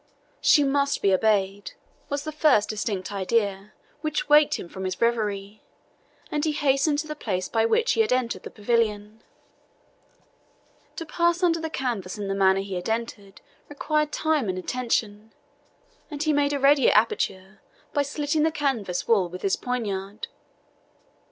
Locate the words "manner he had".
12.33-12.89